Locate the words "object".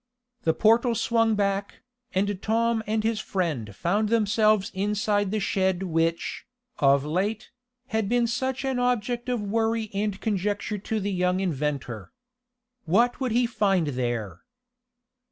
8.79-9.29